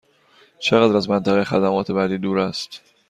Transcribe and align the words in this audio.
چقدر 0.59 0.97
از 0.97 1.09
منطقه 1.09 1.43
خدمات 1.43 1.91
بعدی 1.91 2.17
دور 2.17 2.39
است؟ 2.39 2.81